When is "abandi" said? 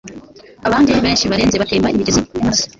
0.67-0.89